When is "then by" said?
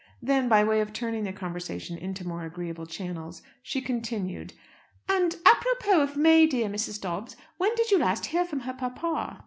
0.19-0.63